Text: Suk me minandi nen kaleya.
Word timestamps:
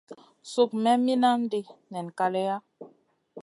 Suk 0.51 0.71
me 0.83 0.91
minandi 1.05 1.59
nen 1.91 2.07
kaleya. 2.17 2.55